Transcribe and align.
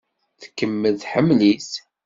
Tkemmel 0.41 0.95
tḥemmel-it. 0.97 1.71